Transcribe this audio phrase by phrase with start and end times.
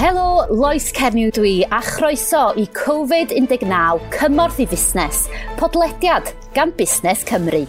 [0.00, 3.68] Helo, Lois Cerniw dwi a chroeso i Covid-19
[4.14, 5.26] cymorth i fusnes,
[5.60, 7.66] podlediad gan Busnes Cymru.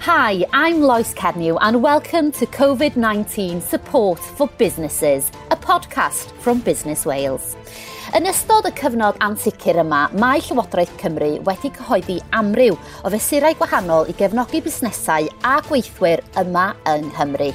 [0.00, 7.06] Hi, I'm Lois Cerniw and welcome to COVID-19 Support for Businesses, a podcast from Business
[7.06, 7.54] Wales.
[8.16, 12.74] Yn ystod y cyfnod ansicr yma, mae Llywodraeth Cymru wedi cyhoeddi amryw
[13.04, 17.52] o fesurau gwahanol i gefnogi busnesau a gweithwyr yma yng Nghymru.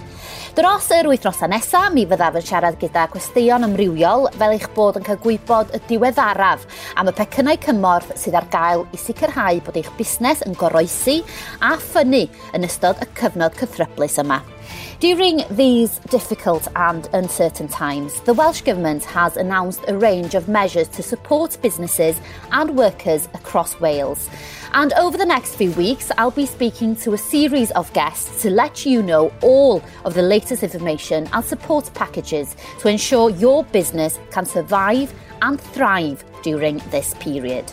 [0.53, 5.07] Dros yr wythnosau nesaf, mi fyddaf yn siarad gyda gwesteion amrywiol fel eich bod yn
[5.07, 6.67] cael gwybod y diweddaraf
[7.01, 11.23] am y pecynau cymorth sydd ar gael i sicrhau bod eich busnes yn goroesi
[11.57, 14.43] a ffynnu yn ystod y cyfnod cythryblus yma.
[14.99, 20.87] During these difficult and uncertain times, the Welsh Government has announced a range of measures
[20.89, 24.29] to support businesses and workers across Wales.
[24.73, 28.49] And over the next few weeks, I'll be speaking to a series of guests to
[28.49, 34.19] let you know all of the latest information and support packages to ensure your business
[34.31, 37.71] can survive and thrive during this period.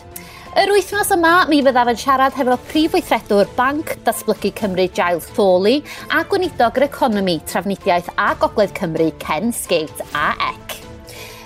[0.51, 5.77] Yr wythnos yma, mi fyddaf yn siarad hefo prif weithredwr Banc Datblygu Cymru Giles Foley
[6.11, 10.75] a gweinidog yr economi, trafnidiaeth a gogledd Cymru Ken Skate a Ec.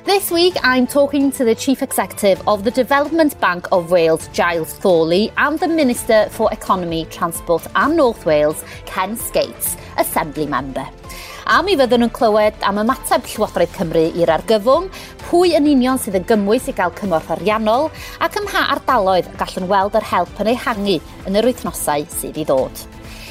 [0.10, 4.74] This week, I'm talking to the Chief Executive of the Development Bank of Wales, Giles
[4.74, 10.90] Thorley, and the Minister for Economy, Transport and North Wales, Ken Skates, Assembly Member
[11.46, 14.88] a mi fyddwn yn clywed am ymateb Llywodraeth Cymru i'r argyfwng,
[15.28, 17.92] pwy yn union sydd yn gymwys i gael cymorth ariannol,
[18.26, 20.98] ac ym mha ardaloedd gallwn weld yr help yn ei hangu
[21.30, 22.86] yn yr wythnosau sydd i ddod.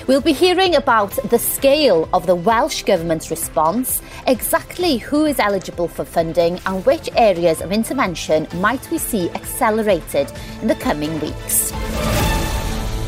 [0.07, 5.89] We'll be hearing about the scale of the Welsh Government's response, exactly who is eligible
[5.89, 10.31] for funding and which areas of intervention might we see accelerated
[10.62, 11.73] in the coming weeks.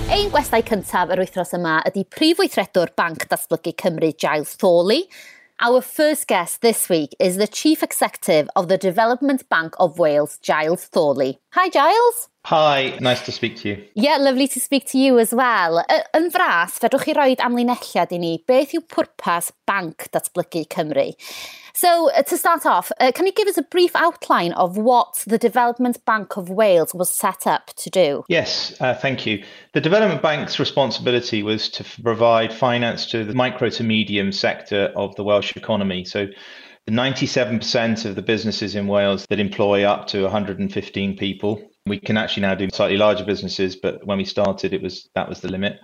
[0.06, 5.08] Ein gwestai cyntaf yr wythnos yma ydy Prif Weithredwr Banc Datblygu Cymru Giles Thorley.
[5.58, 10.38] Our first guest this week is the Chief Executive of the Development Bank of Wales,
[10.38, 11.40] Giles Thorley.
[11.54, 12.28] Hi, Giles.
[12.44, 13.84] Hi, nice to speak to you.
[13.96, 15.82] Yeah, lovely to speak to you as well.
[16.14, 21.08] Yn fras, fedrwch chi roed amlinelliad i ni, beth yw pwrpas Banc Datblygu Cymru?
[21.76, 25.22] So, uh, to start off, uh, can you give us a brief outline of what
[25.26, 28.24] the Development Bank of Wales was set up to do?
[28.30, 29.44] Yes, uh, thank you.
[29.74, 35.14] The Development Bank's responsibility was to provide finance to the micro to medium sector of
[35.16, 36.06] the Welsh economy.
[36.06, 36.28] So,
[36.86, 41.60] the 97% of the businesses in Wales that employ up to 115 people.
[41.84, 45.28] We can actually now do slightly larger businesses, but when we started, it was that
[45.28, 45.78] was the limit.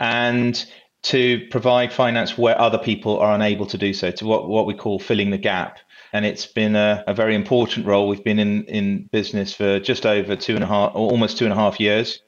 [0.00, 0.64] And
[1.04, 4.74] to provide finance where other people are unable to do so, to what, what we
[4.74, 5.78] call filling the gap.
[6.12, 8.08] And it's been a, a very important role.
[8.08, 11.44] We've been in, in business for just over two and a half, or almost two
[11.44, 12.20] and a half years.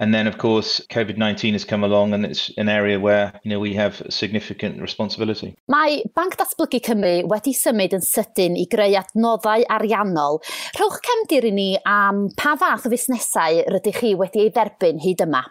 [0.00, 3.50] And then, of course, COVID 19 has come along, and it's an area where you
[3.50, 5.56] know, we have significant responsibility.
[5.66, 10.38] Mae Banc Datblygu Cymru wedi symud yn sydyn i greu adnoddau ariannol.
[10.78, 15.26] Rhowch cefndir i ni am pa fath o fusnesau rydych chi wedi ei dderbyn hyd
[15.26, 15.42] yma.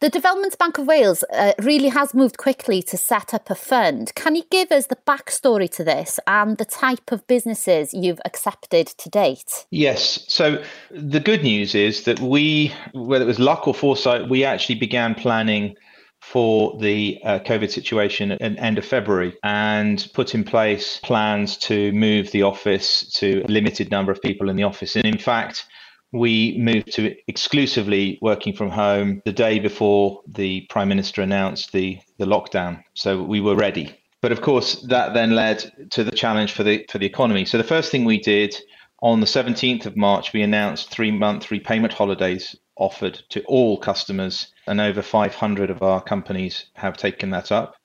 [0.00, 4.14] The Development Bank of Wales uh, really has moved quickly to set up a fund.
[4.14, 8.86] Can you give us the backstory to this and the type of businesses you've accepted
[8.86, 9.66] to date?
[9.70, 10.24] Yes.
[10.26, 14.76] So the good news is that we, whether it was luck or foresight, we actually
[14.76, 15.76] began planning
[16.22, 21.58] for the uh, COVID situation at the end of February and put in place plans
[21.58, 24.96] to move the office to a limited number of people in the office.
[24.96, 25.66] And in fact,
[26.12, 32.00] we moved to exclusively working from home the day before the prime minister announced the,
[32.18, 32.82] the lockdown.
[32.94, 33.96] So we were ready.
[34.20, 37.44] But of course, that then led to the challenge for the for the economy.
[37.46, 38.54] So the first thing we did
[39.02, 44.48] on the 17th of March, we announced three month repayment holidays offered to all customers,
[44.66, 47.76] and over 500 of our companies have taken that up.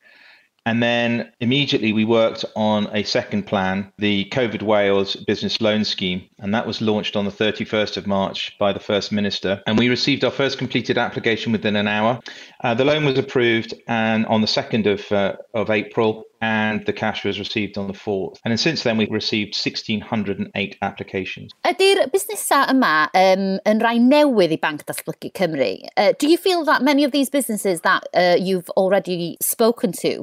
[0.65, 6.27] And then immediately we worked on a second plan, the COVID Wales Business Loan Scheme,
[6.39, 9.61] and that was launched on the 31st of March by the First Minister.
[9.67, 12.19] And we received our first completed application within an hour.
[12.63, 16.93] Uh, the loan was approved, and on the 2nd of, uh, of April, and the
[16.93, 18.39] cash was received on the 4th.
[18.45, 21.53] And since then, we've received 1,608 applications.
[21.65, 25.71] Ydy'r busnesau yma um, yn rai newydd i Banc Datblygu Cymru?
[25.97, 30.13] Uh, do you feel that many of these businesses that uh, you've already spoken to,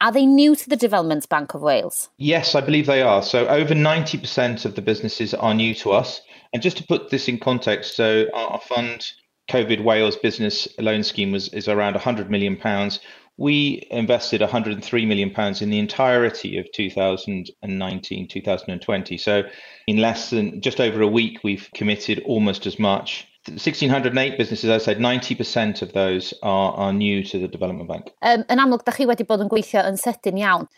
[0.00, 2.10] are they new to the Development Bank of Wales?
[2.18, 3.22] Yes, I believe they are.
[3.22, 6.20] So over 90% of the businesses are new to us.
[6.52, 9.12] And just to put this in context, so our fund
[9.50, 13.00] COVID Wales business loan scheme was is around 100 million pounds
[13.38, 19.42] we invested 103 million pounds in the entirety of 2019 2020 so
[19.86, 24.82] in less than just over a week we've committed almost as much 1608 businesses, as
[24.82, 28.12] I said, 90% of those are, are new to the Development Bank.
[28.22, 30.68] Um, yn amlwg, da chi wedi bod yn gweithio yn sydyn iawn.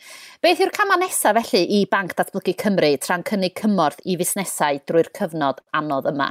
[0.40, 5.12] Beth yw'r camau nesaf felly i Banc Datblygu Cymru tra'n cynnig cymorth i fusnesau drwy'r
[5.18, 6.30] cyfnod anodd yma?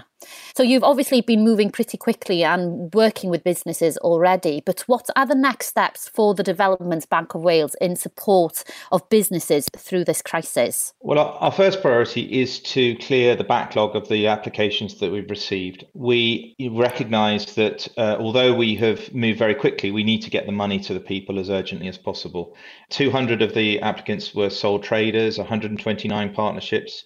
[0.54, 5.26] So you've obviously been moving pretty quickly and working with businesses already, but what are
[5.26, 10.22] the next steps for the Development Bank of Wales in support of businesses through this
[10.22, 10.94] crisis?
[11.02, 15.86] Well, our first priority is to clear the backlog of the applications that we've received.
[15.94, 20.52] We recognise that uh, although we have moved very quickly, we need to get the
[20.52, 22.56] money to the people as urgently as possible.
[22.90, 27.04] 200 of the applicants were sole traders, 129 partnerships,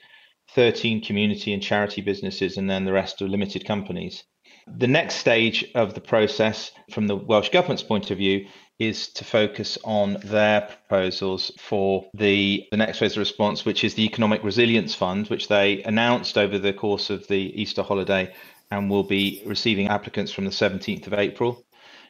[0.54, 4.24] 13 community and charity businesses, and then the rest are limited companies.
[4.68, 8.48] The next stage of the process, from the Welsh Government's point of view,
[8.80, 13.96] is to focus on their proposals for the, the next phase of response, which is
[13.96, 18.34] the Economic Resilience Fund, which they announced over the course of the Easter holiday
[18.70, 21.66] and will be receiving applicants from the 17th of April.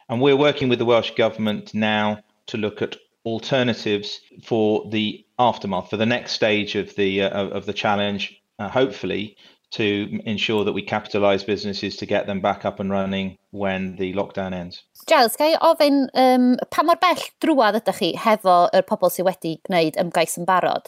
[0.10, 5.90] And we're working with the Welsh Government now to look at alternatives for the aftermath
[5.90, 9.38] for the next stage of the uh, of the challenge, uh, hopefully
[9.70, 14.14] to ensure that we capitalise businesses to get them back up and running when the
[14.14, 14.84] lockdown ends.
[15.08, 19.54] Giles, gai ofyn um, pa mor bell drwad ydych chi hefo yr pobl sydd wedi
[19.68, 20.88] gwneud ymgais yn barod.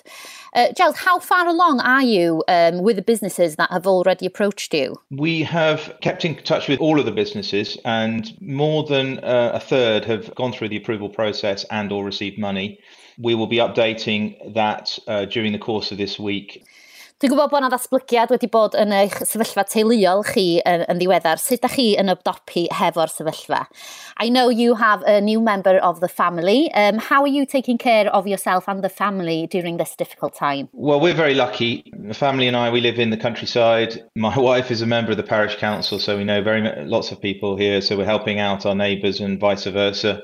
[0.53, 4.73] Uh, Giles, how far along are you um, with the businesses that have already approached
[4.73, 4.95] you?
[5.11, 9.59] We have kept in touch with all of the businesses and more than uh, a
[9.59, 12.79] third have gone through the approval process and or received money
[13.19, 16.63] we will be updating that uh, during the course of this week.
[17.19, 21.41] Dwi'n gwybod bod yna ddatblygiad wedi bod yn eich sefyllfa teuluol chi yn, yn ddiweddar.
[21.43, 23.65] Sut ydych chi yn ymdopi hefo'r sefyllfa?
[24.23, 26.71] I know you have a new member of the family.
[26.71, 30.69] Um, how are you taking care of yourself and the family during this difficult time?
[30.71, 31.91] Well, we're very lucky.
[31.91, 34.01] The family and I, we live in the countryside.
[34.15, 37.19] My wife is a member of the parish council, so we know very lots of
[37.19, 37.81] people here.
[37.81, 40.21] So we're helping out our neighbours and vice versa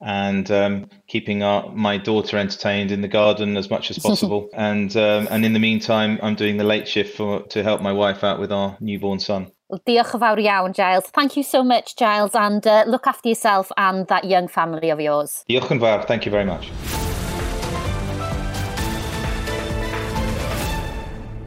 [0.00, 4.48] and um, keeping our, my daughter entertained in the garden as much as possible.
[4.54, 7.92] and um, and in the meantime, I'm doing the late shift for, to help my
[7.92, 9.52] wife out with our newborn son.
[9.68, 11.08] Well, diolch yn fawr iawn, Giles.
[11.10, 15.00] Thank you so much, Giles, and uh, look after yourself and that young family of
[15.00, 15.42] yours.
[15.48, 16.06] Diolch yn fawr.
[16.06, 16.70] Thank you very much.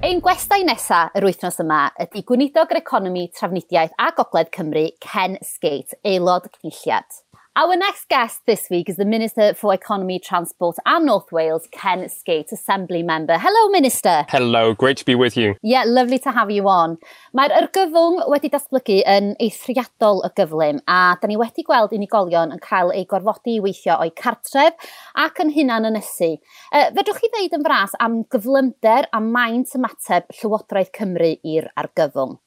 [0.03, 5.35] Ein gwestai nesaf yr wythnos yma ydy Gweinidog yr Economi, Trafnidiaeth a Gogledd Cymru, Ken
[5.43, 7.19] Skate, aelod cynulliad.
[7.59, 12.07] Our next guest this week is the Minister for Economy, Transport and North Wales, Ken
[12.07, 13.37] Skate, Assembly Member.
[13.37, 14.25] Hello, Minister.
[14.29, 15.55] Hello, great to be with you.
[15.61, 16.95] Yeah, lovely to have you on.
[17.35, 22.63] Mae'r yrgyfwng wedi datblygu yn eithriadol y gyflym a da ni wedi gweld unigolion yn
[22.63, 24.89] cael eu gorfodi i weithio o'i cartref
[25.27, 26.37] ac yn hunan yn ysu.
[26.71, 32.37] Fedrwch chi ddeud yn fras am gyflymder a maint ymateb Llywodraeth Cymru i'r argyfwng.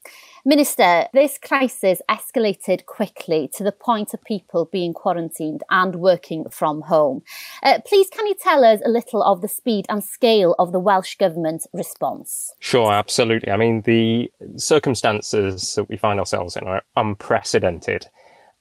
[0.45, 6.81] Minister, this crisis escalated quickly to the point of people being quarantined and working from
[6.81, 7.21] home.
[7.63, 10.79] Uh, please, can you tell us a little of the speed and scale of the
[10.79, 12.51] Welsh Government response?
[12.59, 13.53] Sure, absolutely.
[13.53, 18.07] I mean, the circumstances that we find ourselves in are unprecedented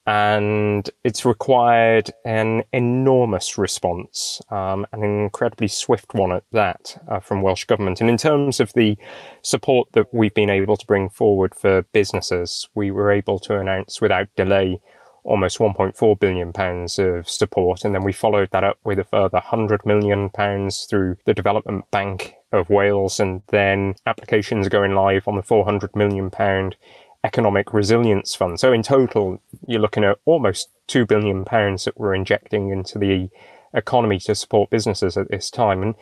[0.06, 7.42] and it's required an enormous response, um, an incredibly swift one at that, uh, from
[7.42, 8.00] Welsh Government.
[8.00, 8.96] And in terms of the
[9.42, 14.00] support that we've been able to bring forward for businesses, we were able to announce
[14.00, 14.80] without delay
[15.24, 17.84] almost 1.4 billion pounds of support.
[17.84, 21.88] And then we followed that up with a further 100 million pounds through the Development
[21.90, 23.20] Bank of Wales.
[23.20, 26.76] And then applications going live on the 400 million pound
[27.24, 28.58] economic resilience fund.
[28.58, 33.28] So in total, you're looking at almost two billion pounds that we're injecting into the
[33.74, 35.82] economy to support businesses at this time.
[35.82, 35.94] And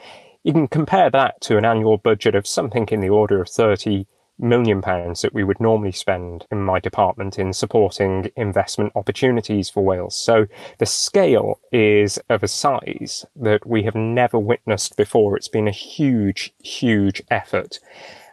[0.42, 4.06] you can compare that to an annual budget of something in the order of 30
[4.40, 9.84] million pounds that we would normally spend in my department in supporting investment opportunities for
[9.84, 10.16] Wales.
[10.16, 10.46] So
[10.78, 15.36] the scale is of a size that we have never witnessed before.
[15.36, 17.78] It's been a huge, huge effort.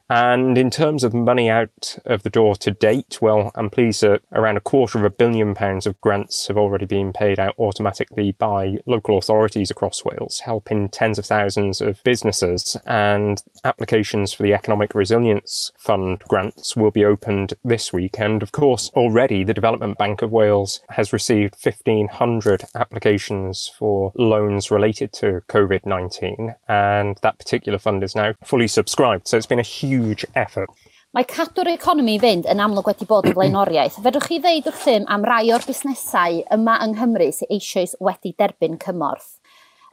[0.10, 4.22] And in terms of money out of the door to date, well, I'm pleased that
[4.32, 8.32] around a quarter of a billion pounds of grants have already been paid out automatically
[8.32, 12.78] by local authorities across Wales, helping tens of thousands of businesses.
[12.86, 18.18] And applications for the Economic Resilience Fund grants will be opened this week.
[18.18, 24.72] And of course, already the Development Bank of Wales has received 1,500 applications for loans
[24.72, 26.56] related to COVID 19.
[26.68, 29.28] And that particular fund is now fully subscribed.
[29.28, 30.70] So it's been a huge huge effort.
[31.16, 33.98] Mae cadw'r economi fynd yn amlwg wedi bod yn blaenoriaeth.
[34.04, 38.78] Fedrwch chi ddeud wrthym am rai o'r busnesau yma yng Nghymru sydd eisoes wedi derbyn
[38.84, 39.38] cymorth?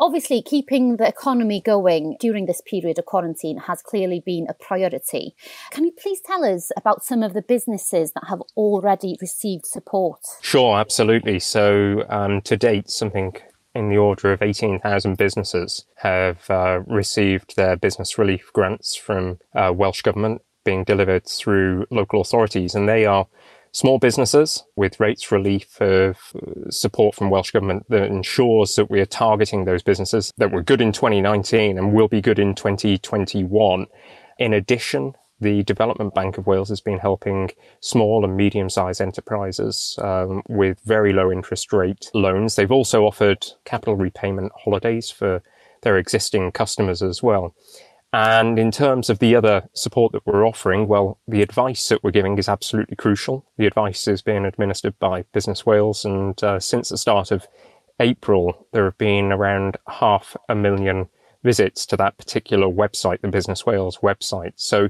[0.00, 5.36] Obviously, keeping the economy going during this period of quarantine has clearly been a priority.
[5.70, 10.18] Can you please tell us about some of the businesses that have already received support?
[10.42, 11.38] Sure, absolutely.
[11.38, 13.36] So, um, to date, something
[13.74, 19.72] in the order of 18,000 businesses have uh, received their business relief grants from uh,
[19.74, 23.26] Welsh Government being delivered through local authorities, and they are
[23.72, 26.16] small businesses with rates relief of
[26.70, 30.80] support from Welsh Government that ensures that we are targeting those businesses that were good
[30.80, 33.86] in 2019 and will be good in 2021.
[34.38, 37.50] In addition, the Development Bank of Wales has been helping
[37.80, 42.56] small and medium sized enterprises um, with very low interest rate loans.
[42.56, 45.42] They've also offered capital repayment holidays for
[45.82, 47.54] their existing customers as well.
[48.12, 52.12] And in terms of the other support that we're offering, well, the advice that we're
[52.12, 53.44] giving is absolutely crucial.
[53.58, 57.48] The advice is being administered by Business Wales, and uh, since the start of
[57.98, 61.08] April, there have been around half a million
[61.44, 64.54] visits to that particular website, the Business Wales website.
[64.56, 64.88] So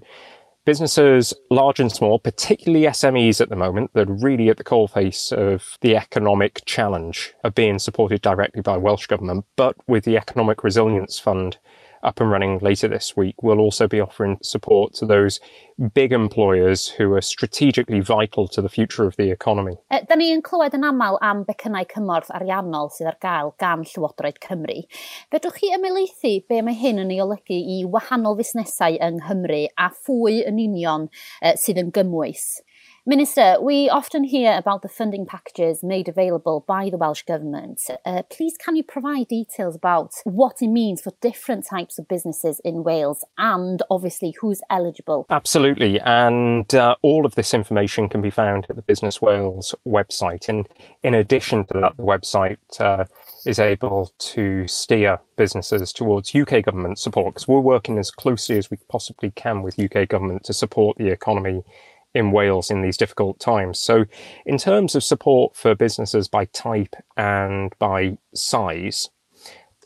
[0.65, 5.31] businesses, large and small, particularly SMEs at the moment, that are really at the coalface
[5.33, 10.65] of the economic challenge, are being supported directly by Welsh Government, but with the Economic
[10.65, 11.59] Resilience Fund
[12.05, 15.41] up and running later this week, we'll also be offering support to those
[15.93, 19.77] big employers who are strategically vital to the future of the economy.
[19.91, 23.55] Eh, e, da ni yn clywed yn aml am becynnau cymorth ariannol sydd ar gael
[23.59, 24.85] gan Llywodraeth Cymru.
[25.35, 29.91] Fedrwch chi ymelaethu be mae hyn yn ei olygu i wahanol fusnesau yng Nghymru a
[30.07, 31.09] phwy yn union
[31.43, 32.64] uh, sydd yn gymwys?
[33.07, 37.79] Minister, we often hear about the funding packages made available by the Welsh Government.
[38.03, 42.63] Uh, please, can you provide details about what it means for different types of businesses
[42.65, 45.27] in Wales and obviously who's eligible?
[45.29, 46.01] Absolutely.
[46.01, 50.49] And uh, all of this information can be found at the Business Wales website.
[50.49, 50.67] And
[51.03, 53.05] in addition to that, the website uh,
[53.45, 58.71] is able to steer businesses towards UK government support because we're working as closely as
[58.71, 61.65] we possibly can with UK government to support the economy
[62.15, 63.79] in Wales in these difficult times.
[63.79, 64.05] So,
[64.47, 69.11] in terms of support for businesses by type and by size,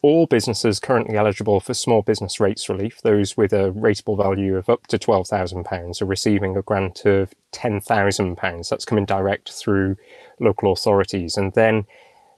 [0.03, 4.69] all businesses currently eligible for small business rates relief, those with a rateable value of
[4.69, 8.69] up to £12,000, are receiving a grant of £10,000.
[8.69, 9.97] That's coming direct through
[10.39, 11.37] local authorities.
[11.37, 11.85] And then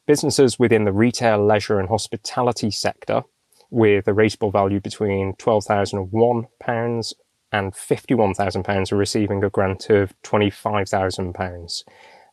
[0.07, 3.23] businesses within the retail, leisure, and hospitality sector
[3.71, 7.13] with a rateable value between £12,001
[7.53, 11.85] and £51,000 are receiving a grant of £25,000.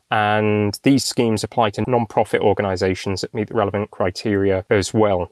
[0.10, 5.30] And these schemes apply to non-profit organisations that meet the relevant criteria as well.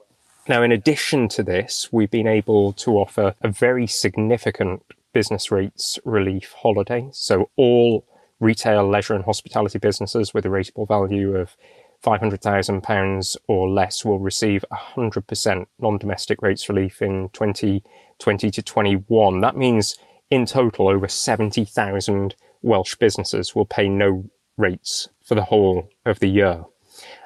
[0.48, 5.98] Now, in addition to this, we've been able to offer a very significant business rates
[6.04, 7.08] relief holiday.
[7.13, 8.06] So all
[8.39, 11.56] retail, leisure and hospitality businesses with a rateable value of
[12.04, 17.84] £500,000 or less will receive 100% non-domestic rates relief in 2020
[18.20, 19.42] to 21.
[19.42, 19.98] That means
[20.30, 24.26] in total over 70,000 Welsh businesses will pay no
[24.58, 26.64] rates for the whole of the year.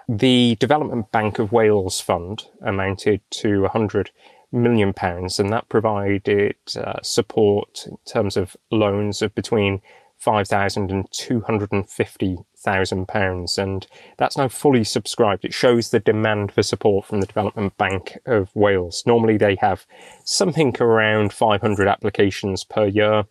[0.07, 4.11] The Development Bank of Wales fund amounted to 100
[4.51, 9.81] million pounds and that provided uh, support in terms of loans of between
[10.19, 13.57] 5,000 and 250,000 pounds.
[13.57, 15.45] And that's now fully subscribed.
[15.45, 19.03] It shows the demand for support from the Development Bank of Wales.
[19.05, 19.85] Normally they have
[20.23, 23.23] something around 500 applications per year.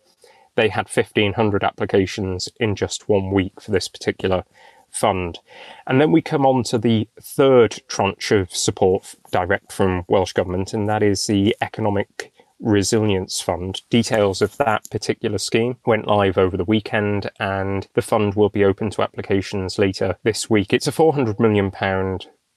[0.55, 4.43] They had 1,500 applications in just one week for this particular
[4.91, 5.39] fund.
[5.85, 10.73] And then we come on to the third tranche of support direct from Welsh Government,
[10.73, 13.81] and that is the Economic Resilience Fund.
[13.89, 18.63] Details of that particular scheme went live over the weekend, and the fund will be
[18.63, 20.73] open to applications later this week.
[20.73, 21.71] It's a £400 million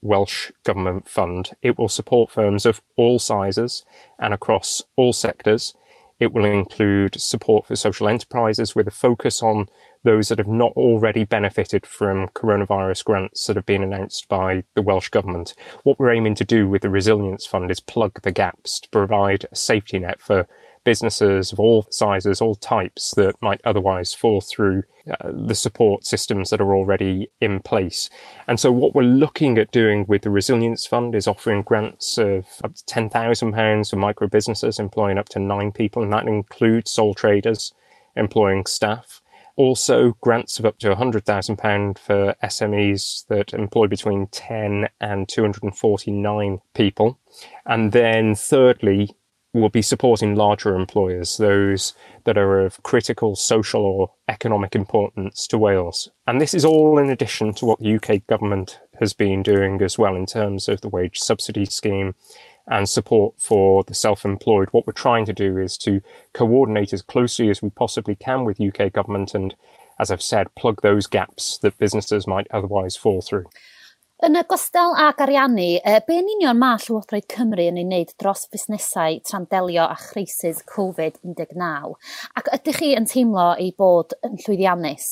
[0.01, 1.51] Welsh Government fund.
[1.61, 3.85] It will support firms of all sizes
[4.19, 5.73] and across all sectors.
[6.19, 9.67] It will include support for social enterprises with a focus on
[10.03, 14.81] those that have not already benefited from coronavirus grants that have been announced by the
[14.81, 15.53] Welsh Government.
[15.83, 19.45] What we're aiming to do with the Resilience Fund is plug the gaps to provide
[19.51, 20.47] a safety net for
[20.83, 26.49] businesses of all sizes, all types that might otherwise fall through uh, the support systems
[26.49, 28.09] that are already in place.
[28.47, 32.45] And so what we're looking at doing with the Resilience Fund is offering grants of
[32.63, 37.13] up to £10,000 for micro businesses employing up to nine people, and that includes sole
[37.13, 37.73] traders
[38.15, 39.21] employing staff.
[39.55, 47.19] Also, grants of up to £100,000 for SMEs that employ between 10 and 249 people.
[47.65, 49.15] And then, thirdly,
[49.53, 51.93] we'll be supporting larger employers, those
[52.23, 56.09] that are of critical social or economic importance to Wales.
[56.25, 59.97] And this is all in addition to what the UK government has been doing as
[59.97, 62.15] well in terms of the wage subsidy scheme
[62.67, 64.69] and support for the self-employed.
[64.71, 66.01] What we're trying to do is to
[66.33, 69.55] coordinate as closely as we possibly can with UK government and,
[69.99, 73.45] as I've said, plug those gaps that businesses might otherwise fall through.
[74.23, 78.45] Yn ogystal ag ac ariannu, be yn union mae Llywodraeth Cymru yn ei wneud dros
[78.53, 81.97] busnesau tra'n delio â chreisydd Covid-19?
[82.39, 85.09] Ac ydych chi yn teimlo ei bod yn llwyddiannus?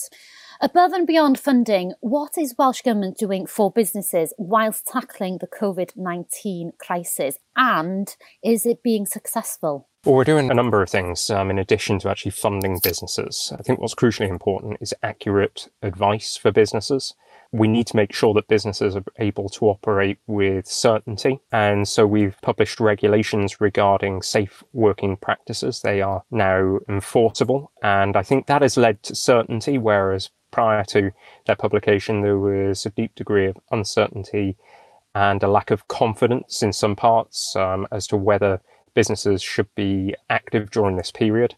[0.63, 5.93] Above and beyond funding, what is Welsh Government doing for businesses whilst tackling the COVID
[5.95, 7.39] 19 crisis?
[7.55, 9.89] And is it being successful?
[10.05, 13.51] Well, we're doing a number of things um, in addition to actually funding businesses.
[13.57, 17.15] I think what's crucially important is accurate advice for businesses
[17.51, 21.41] we need to make sure that businesses are able to operate with certainty.
[21.51, 25.81] And so we've published regulations regarding safe working practices.
[25.81, 27.71] They are now enforceable.
[27.83, 31.11] And I think that has led to certainty, whereas prior to
[31.45, 34.57] their publication, there was a deep degree of uncertainty
[35.13, 38.61] and a lack of confidence in some parts um, as to whether
[38.93, 41.55] businesses should be active during this period.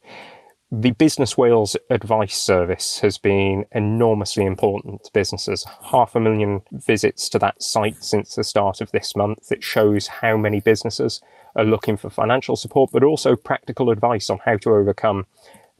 [0.72, 5.68] The Business Wales Advice Service has been enormously important to businesses.
[5.92, 9.52] Half a million visits to that site since the start of this month.
[9.52, 11.22] It shows how many businesses
[11.56, 15.28] are looking for financial support, but also practical advice on how to overcome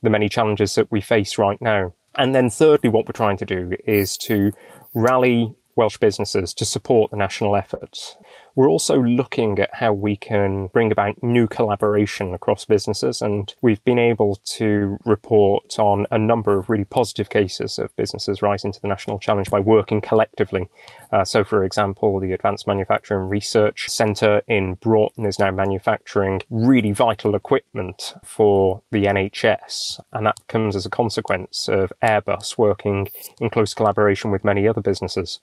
[0.04, 1.94] the many challenges that we face right now.
[2.16, 4.52] And then thirdly, what we're trying to do is to
[4.94, 8.18] rally Welsh businesses to support the national effort.
[8.56, 13.84] We're also looking at how we can bring about new collaboration across businesses, and we've
[13.84, 18.80] been able to report on a number of really positive cases of businesses rising to
[18.80, 20.70] the national challenge by working collectively.
[21.12, 26.92] Uh, so, for example, the Advanced Manufacturing Research Centre in Broughton is now manufacturing really
[26.92, 33.10] vital equipment for the NHS, and that comes as a consequence of Airbus working
[33.42, 35.40] in close collaboration with many other businesses.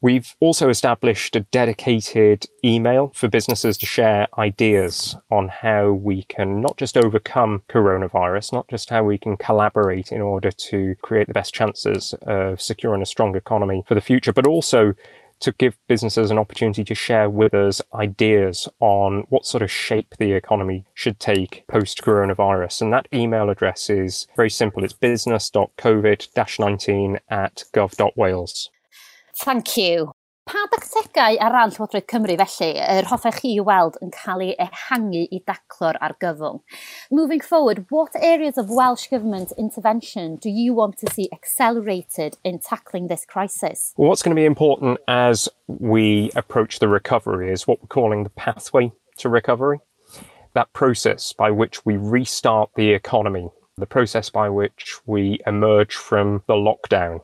[0.00, 6.60] We've also established a dedicated email for businesses to share ideas on how we can
[6.60, 11.32] not just overcome coronavirus, not just how we can collaborate in order to create the
[11.32, 14.94] best chances of securing a strong economy for the future, but also
[15.40, 20.14] to give businesses an opportunity to share with us ideas on what sort of shape
[20.18, 22.82] the economy should take post coronavirus.
[22.82, 24.84] And that email address is very simple.
[24.84, 28.70] It's business.covid-19 at gov.wales.
[29.38, 30.12] Thank you.
[30.48, 35.26] Pa dactegau ar ran Llywodraeth Cymru felly yr hoffech chi weld yn cael ei ehangu
[35.28, 36.62] i daclo'r argyfwng?
[37.18, 42.58] Moving forward, what areas of Welsh Government intervention do you want to see accelerated in
[42.58, 43.92] tackling this crisis?
[43.98, 48.24] Well, what's going to be important as we approach the recovery is what we're calling
[48.24, 49.80] the pathway to recovery.
[50.54, 56.42] That process by which we restart the economy, the process by which we emerge from
[56.46, 57.20] the lockdown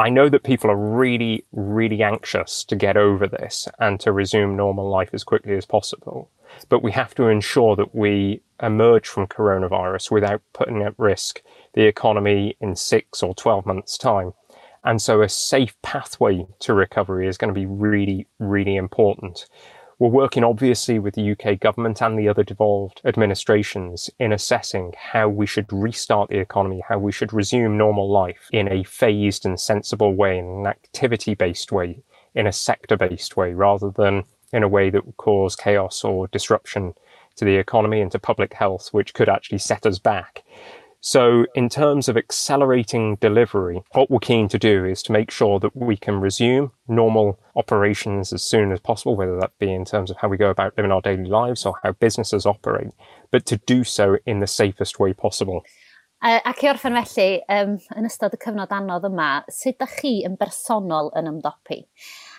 [0.00, 4.56] I know that people are really, really anxious to get over this and to resume
[4.56, 6.30] normal life as quickly as possible.
[6.70, 11.42] But we have to ensure that we emerge from coronavirus without putting at risk
[11.74, 14.32] the economy in six or 12 months' time.
[14.84, 19.44] And so a safe pathway to recovery is going to be really, really important.
[20.00, 25.28] We're working obviously with the UK government and the other devolved administrations in assessing how
[25.28, 29.60] we should restart the economy, how we should resume normal life in a phased and
[29.60, 32.02] sensible way, in an activity based way,
[32.34, 36.28] in a sector based way, rather than in a way that would cause chaos or
[36.28, 36.94] disruption
[37.36, 40.44] to the economy and to public health, which could actually set us back.
[41.02, 45.58] So, in terms of accelerating delivery, what we're keen to do is to make sure
[45.58, 50.10] that we can resume normal operations as soon as possible, whether that be in terms
[50.10, 52.92] of how we go about living our daily lives or how businesses operate,
[53.30, 55.64] but to do so in the safest way possible.
[56.20, 60.10] Uh, ac i orffen felly, um, yn ystod y cyfnod anodd yma, sut ydych chi
[60.28, 61.86] yn bersonol yn ymdopi?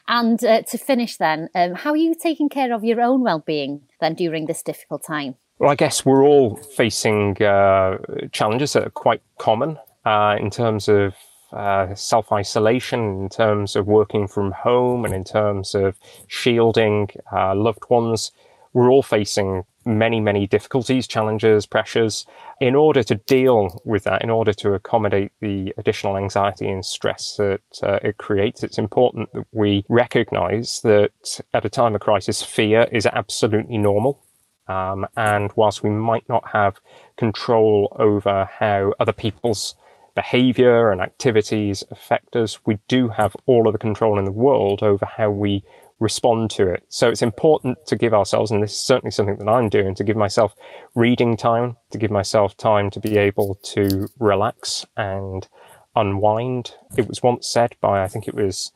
[0.07, 3.81] And uh, to finish then, um, how are you taking care of your own well-being
[3.99, 5.33] then during this difficult time?
[5.61, 7.99] Well, I guess we're all facing uh,
[8.31, 11.13] challenges that are quite common uh, in terms of
[11.53, 17.53] uh, self isolation, in terms of working from home, and in terms of shielding uh,
[17.53, 18.31] loved ones.
[18.73, 22.25] We're all facing many, many difficulties, challenges, pressures.
[22.59, 27.35] In order to deal with that, in order to accommodate the additional anxiety and stress
[27.35, 32.41] that uh, it creates, it's important that we recognize that at a time of crisis,
[32.41, 34.23] fear is absolutely normal.
[34.67, 36.79] Um, and whilst we might not have
[37.17, 39.75] control over how other people's
[40.15, 44.83] behavior and activities affect us, we do have all of the control in the world
[44.83, 45.63] over how we
[45.99, 46.83] respond to it.
[46.89, 50.03] So it's important to give ourselves, and this is certainly something that I'm doing, to
[50.03, 50.55] give myself
[50.95, 55.47] reading time, to give myself time to be able to relax and
[55.95, 56.75] unwind.
[56.97, 58.71] It was once said by, I think it was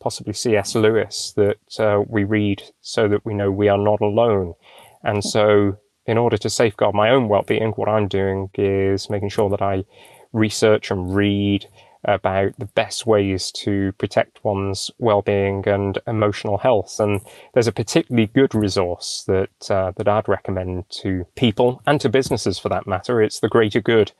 [0.00, 0.74] possibly C.S.
[0.74, 4.54] Lewis that uh, we read so that we know we are not alone.
[5.02, 9.30] And so, in order to safeguard my own well being, what I'm doing is making
[9.30, 9.84] sure that I
[10.32, 11.66] research and read
[12.04, 16.98] about the best ways to protect one's well-being and emotional health.
[16.98, 17.20] And
[17.52, 22.58] there's a particularly good resource that uh, that I'd recommend to people and to businesses
[22.58, 23.20] for that matter.
[23.20, 24.12] It's the Greater Good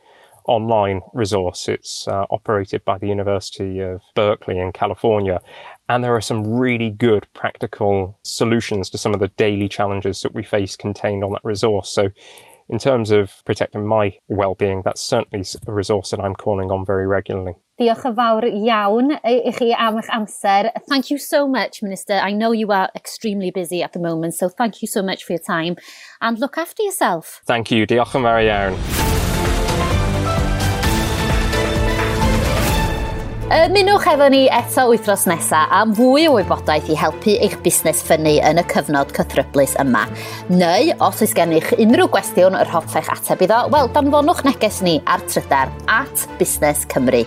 [0.47, 1.69] online resource.
[1.69, 5.41] It's uh, operated by the University of Berkeley in California.
[5.91, 10.33] And there are some really good practical solutions to some of the daily challenges that
[10.33, 11.91] we face contained on that resource.
[11.91, 12.11] So
[12.69, 17.09] in terms of protecting my well-being, that's certainly a resource that I'm calling on very
[17.09, 17.55] regularly.
[17.81, 20.71] Diolch yn fawr iawn i chi am eich amser.
[20.87, 22.21] Thank you so much, Minister.
[22.23, 25.33] I know you are extremely busy at the moment, so thank you so much for
[25.33, 25.75] your time
[26.21, 27.41] and look after yourself.
[27.51, 27.83] Thank you.
[27.85, 29.20] Diolch yn fawr iawn.
[33.51, 38.37] Ymunwch efo ni eto wythnos nesa am fwy o wybodaeth i helpu eich busnes ffynnu
[38.47, 40.05] yn y cyfnod cythryblus yma.
[40.55, 45.25] Neu, os oes gennych unrhyw gwestiwn yr hoffech ateb iddo, wel, danfonwch neges ni ar
[45.27, 47.25] trydar at Busnes Cymru.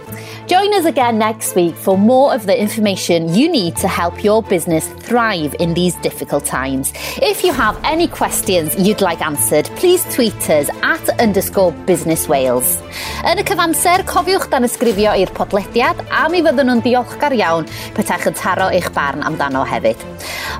[0.47, 4.41] Join us again next week for more of the information you need to help your
[4.41, 6.93] business thrive in these difficult times.
[7.19, 12.79] If you have any questions you'd like answered, please tweet us at underscore business Wales.
[13.23, 18.25] Yn y cyfamser, cofiwch dan ysgrifio i'r podlediad a mi fyddwn nhw'n diolchgar iawn peta'ch
[18.27, 20.01] yn taro eich barn amdano hefyd.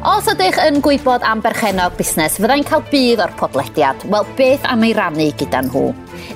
[0.08, 4.08] Os ydych yn gwybod am berchenog busnes, fyddai'n cael bydd o'r podlediad.
[4.08, 5.90] Wel, beth am ei rannu gyda nhw?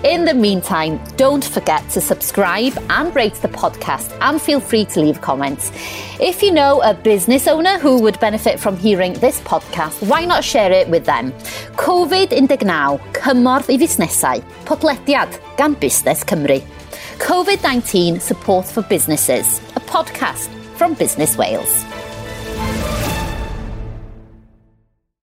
[0.03, 4.99] In the meantime, don't forget to subscribe and rate the podcast and feel free to
[4.99, 5.71] leave comments.
[6.19, 10.43] If you know a business owner who would benefit from hearing this podcast, why not
[10.43, 11.31] share it with them?
[11.75, 16.61] Covid-19, cymorth i fusnesau, podlediad gan Busnes Cymru.
[17.19, 20.47] Covid-19 Support for Businesses, a podcast
[20.77, 21.96] from Business Wales.